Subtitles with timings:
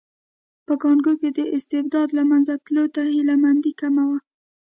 [0.65, 4.17] په کانګو کې د استبداد له منځه تلو ته هیله مندي کمه وه.